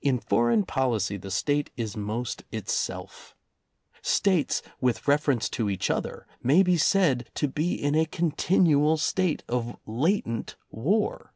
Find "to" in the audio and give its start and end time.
5.48-5.68, 7.34-7.48